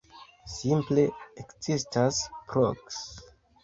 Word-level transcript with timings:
Simple 0.53 1.05
ekzistas 1.45 2.25
proks. 2.53 3.03